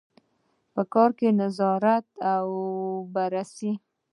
[0.73, 2.45] په کار کې نظارت او
[3.13, 3.71] بررسي.